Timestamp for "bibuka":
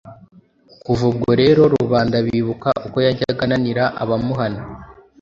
2.25-2.69